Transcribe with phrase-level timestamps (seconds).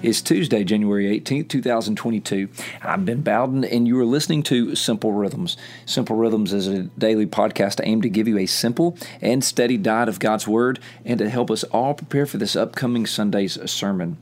[0.00, 2.48] It's Tuesday, January 18th, 2022.
[2.82, 5.56] I'm Ben Bowden, and you are listening to Simple Rhythms.
[5.86, 10.08] Simple Rhythms is a daily podcast aimed to give you a simple and steady diet
[10.08, 14.18] of God's Word and to help us all prepare for this upcoming Sunday's sermon.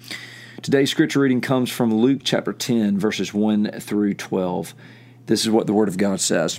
[0.63, 4.75] Today's scripture reading comes from Luke chapter 10, verses 1 through 12.
[5.27, 6.59] This is what the Word of God says.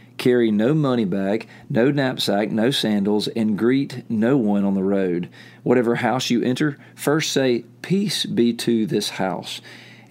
[0.21, 5.29] Carry no money bag, no knapsack, no sandals, and greet no one on the road.
[5.63, 9.61] Whatever house you enter, first say, Peace be to this house.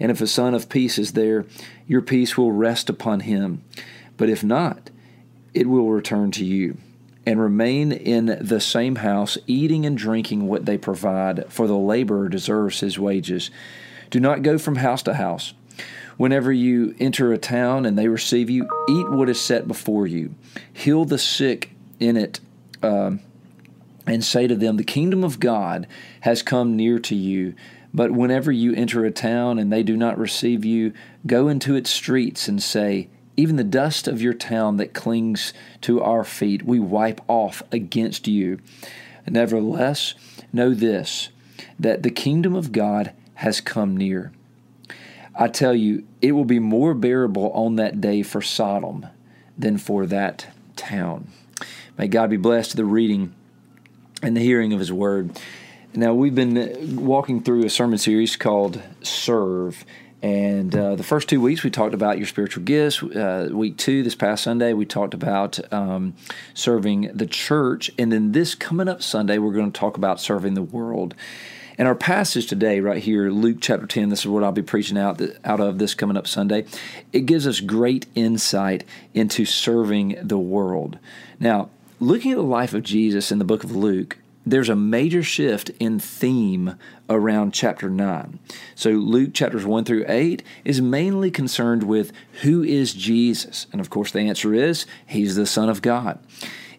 [0.01, 1.45] And if a son of peace is there,
[1.87, 3.63] your peace will rest upon him.
[4.17, 4.89] But if not,
[5.53, 6.75] it will return to you.
[7.25, 12.27] And remain in the same house, eating and drinking what they provide, for the laborer
[12.27, 13.49] deserves his wages.
[14.09, 15.53] Do not go from house to house.
[16.17, 20.33] Whenever you enter a town and they receive you, eat what is set before you.
[20.71, 22.39] Heal the sick in it,
[22.83, 23.11] uh,
[24.07, 25.87] and say to them, The kingdom of God
[26.21, 27.55] has come near to you.
[27.93, 30.93] But whenever you enter a town and they do not receive you,
[31.25, 36.01] go into its streets and say, Even the dust of your town that clings to
[36.01, 38.59] our feet, we wipe off against you.
[39.27, 40.15] Nevertheless,
[40.51, 41.29] know this
[41.79, 44.31] that the kingdom of God has come near.
[45.35, 49.07] I tell you, it will be more bearable on that day for Sodom
[49.57, 51.27] than for that town.
[51.97, 53.33] May God be blessed to the reading
[54.21, 55.39] and the hearing of His word.
[55.93, 59.83] Now, we've been walking through a sermon series called Serve.
[60.21, 63.01] And uh, the first two weeks, we talked about your spiritual gifts.
[63.01, 66.13] Uh, week two, this past Sunday, we talked about um,
[66.53, 67.89] serving the church.
[67.97, 71.15] And then this coming up Sunday, we're going to talk about serving the world.
[71.81, 74.99] And our passage today, right here, Luke chapter 10, this is what I'll be preaching
[74.99, 76.65] out, out of this coming up Sunday.
[77.11, 78.83] It gives us great insight
[79.15, 80.99] into serving the world.
[81.39, 85.23] Now, looking at the life of Jesus in the book of Luke, there's a major
[85.23, 86.75] shift in theme
[87.09, 88.39] around chapter 9.
[88.75, 93.67] So, Luke chapters 1 through 8 is mainly concerned with who is Jesus?
[93.71, 96.19] And of course, the answer is He's the Son of God.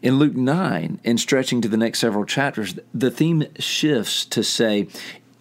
[0.01, 4.89] In Luke 9, and stretching to the next several chapters, the theme shifts to say,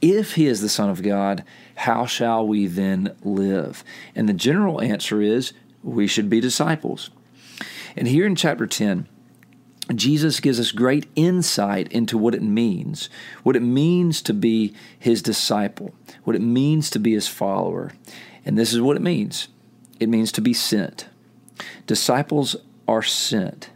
[0.02, 1.44] if he is the Son of God,
[1.76, 3.84] how shall we then live?
[4.16, 7.10] And the general answer is, we should be disciples.
[7.96, 9.08] And here in chapter 10,
[9.96, 13.10] Jesus gives us great insight into what it means,
[13.44, 15.94] what it means to be his disciple,
[16.24, 17.92] what it means to be his follower.
[18.46, 19.48] And this is what it means
[20.00, 21.08] it means to be sent.
[21.86, 22.56] Disciples
[22.88, 23.70] are sent.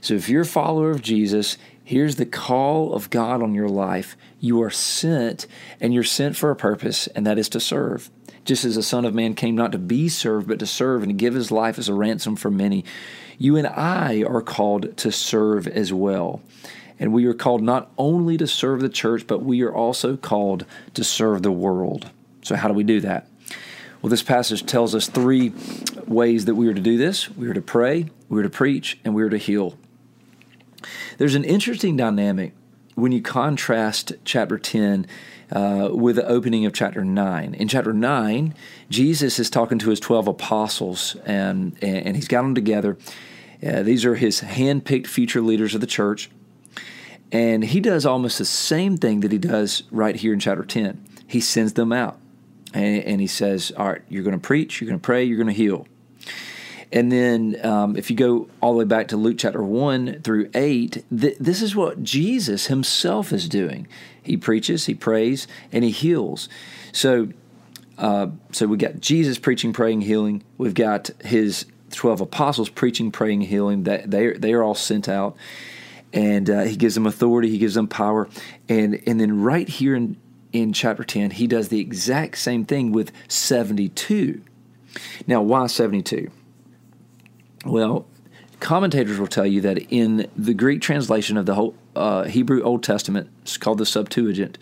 [0.00, 4.16] So if you're a follower of Jesus, here's the call of God on your life.
[4.40, 5.46] You are sent,
[5.78, 8.10] and you're sent for a purpose, and that is to serve.
[8.44, 11.10] Just as the Son of Man came not to be served, but to serve and
[11.10, 12.84] to give his life as a ransom for many,
[13.38, 16.40] you and I are called to serve as well.
[16.98, 20.64] And we are called not only to serve the church, but we are also called
[20.94, 22.10] to serve the world.
[22.42, 23.28] So, how do we do that?
[24.00, 25.52] Well, this passage tells us three
[26.06, 28.98] ways that we are to do this we are to pray, we are to preach,
[29.04, 29.78] and we are to heal.
[31.18, 32.54] There's an interesting dynamic
[32.94, 35.06] when you contrast chapter 10
[35.50, 37.54] uh, with the opening of chapter 9.
[37.54, 38.54] In chapter 9,
[38.88, 42.96] Jesus is talking to his 12 apostles, and, and he's got them together.
[43.66, 46.30] Uh, these are his hand-picked future leaders of the church.
[47.30, 51.02] And he does almost the same thing that he does right here in chapter 10.
[51.26, 52.18] He sends them out,
[52.74, 55.38] and, and he says, All right, you're going to preach, you're going to pray, you're
[55.38, 55.86] going to heal.
[56.92, 60.50] And then um, if you go all the way back to Luke chapter 1 through
[60.54, 63.88] 8, th- this is what Jesus himself is doing.
[64.22, 66.50] He preaches, he prays, and he heals.
[66.92, 67.28] So,
[67.96, 70.44] uh, so we got Jesus preaching, praying, healing.
[70.58, 73.84] We've got his 12 apostles preaching, praying, healing.
[73.84, 75.34] That they, they are all sent out.
[76.12, 78.28] And uh, he gives them authority, he gives them power.
[78.68, 80.18] And, and then right here in,
[80.52, 84.42] in chapter 10, he does the exact same thing with 72.
[85.26, 86.30] Now, why 72?
[87.64, 88.06] Well,
[88.60, 92.82] commentators will tell you that in the Greek translation of the whole uh, Hebrew Old
[92.82, 94.58] Testament, it's called the Septuagint.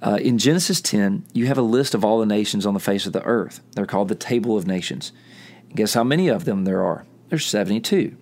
[0.00, 3.06] Uh, in Genesis 10, you have a list of all the nations on the face
[3.06, 3.60] of the earth.
[3.72, 5.12] They're called the Table of Nations.
[5.74, 7.04] Guess how many of them there are?
[7.28, 8.16] There's 72.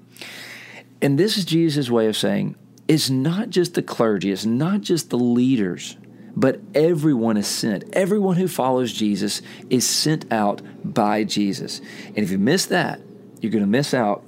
[1.03, 2.57] And this is Jesus' way of saying
[2.89, 5.97] it's not just the clergy, it's not just the leaders,
[6.35, 7.85] but everyone is sent.
[7.93, 11.81] Everyone who follows Jesus is sent out by Jesus.
[12.09, 13.01] And if you miss that,
[13.41, 14.25] you're going to miss out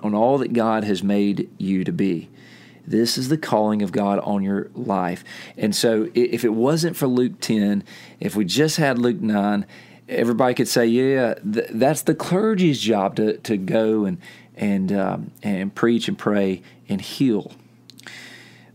[0.00, 2.30] on all that God has made you to be.
[2.86, 5.22] This is the calling of God on your life.
[5.56, 7.84] And so, if it wasn't for Luke 10,
[8.18, 9.66] if we just had Luke 9,
[10.08, 14.18] everybody could say, yeah, th- that's the clergy's job to, to go and,
[14.56, 17.52] and, um, and preach and pray and heal.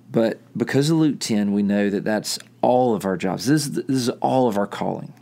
[0.10, 3.48] But because of Luke 10, we know that that's all of our jobs.
[3.48, 5.14] This, this is all of our calling.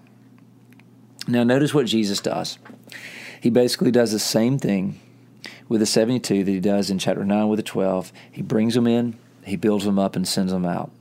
[1.27, 2.59] Now, notice what Jesus does.
[3.43, 5.01] He basically does the same thing
[5.67, 8.13] with the 72 that he does in chapter 9 with the 12.
[8.31, 10.93] He brings them in, he builds them up, and sends them out.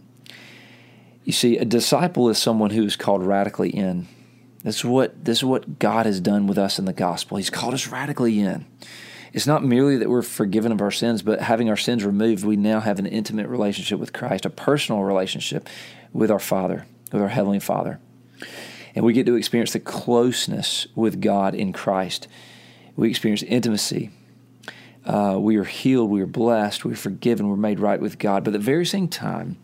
[1.22, 4.08] You see, a disciple is someone who is called radically in.
[4.64, 7.36] This is what this is what God has done with us in the gospel.
[7.36, 8.66] He's called us radically in.
[9.32, 12.56] It's not merely that we're forgiven of our sins, but having our sins removed, we
[12.56, 15.68] now have an intimate relationship with Christ, a personal relationship
[16.12, 18.00] with our Father, with our Heavenly Father.
[18.94, 22.28] And we get to experience the closeness with God in Christ.
[22.96, 24.10] We experience intimacy
[25.04, 28.44] uh, we are healed, we are blessed, we are forgiven, we're made right with God.
[28.44, 29.56] But at the very same time,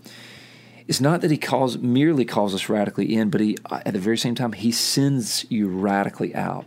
[0.87, 4.19] it's not that He calls merely calls us radically in, but He at the very
[4.19, 6.65] same time He sends you radically out.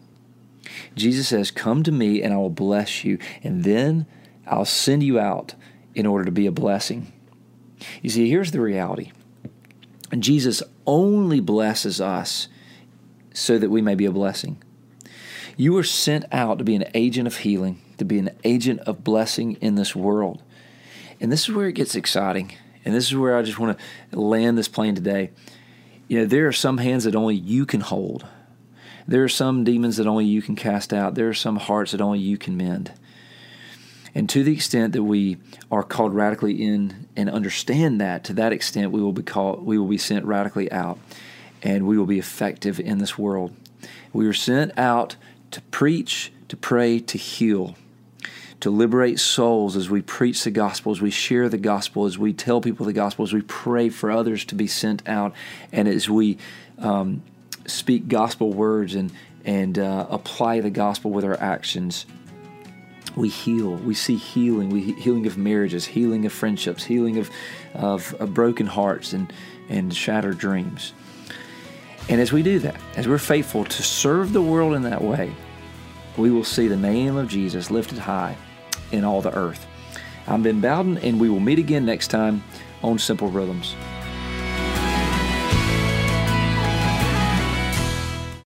[0.96, 4.06] Jesus says, "Come to me, and I will bless you, and then
[4.48, 5.56] I'll send you out
[5.94, 7.12] in order to be a blessing."
[8.02, 9.12] You see, here's the reality.
[10.20, 12.48] Jesus only blesses us
[13.34, 14.62] so that we may be a blessing.
[15.58, 19.04] You were sent out to be an agent of healing to be an agent of
[19.04, 20.42] blessing in this world.
[21.20, 22.52] And this is where it gets exciting.
[22.84, 23.78] And this is where I just want
[24.12, 25.30] to land this plane today.
[26.08, 28.26] You know, there are some hands that only you can hold.
[29.08, 31.14] There are some demons that only you can cast out.
[31.14, 32.92] There are some hearts that only you can mend.
[34.14, 35.38] And to the extent that we
[35.72, 39.78] are called radically in and understand that, to that extent we will be called we
[39.78, 41.00] will be sent radically out
[41.64, 43.56] and we will be effective in this world.
[44.14, 45.16] We are sent out
[45.52, 47.76] to preach, to pray, to heal
[48.62, 52.32] to liberate souls as we preach the gospel, as we share the gospel, as we
[52.32, 55.34] tell people the gospel, as we pray for others to be sent out,
[55.72, 56.38] and as we
[56.78, 57.22] um,
[57.66, 59.12] speak gospel words and
[59.44, 62.06] and uh, apply the gospel with our actions.
[63.16, 63.76] We heal.
[63.76, 64.70] We see healing.
[64.70, 67.30] We healing of marriages, healing of friendships, healing of,
[67.74, 69.32] of, of broken hearts and
[69.70, 70.94] and shattered dreams.
[72.10, 75.34] And as we do that, as we're faithful to serve the world in that way,
[76.18, 78.36] we will see the name of Jesus lifted high
[78.92, 79.66] in all the earth.
[80.28, 82.44] I'm Ben Bowden, and we will meet again next time
[82.84, 83.76] on Simple Rhythms.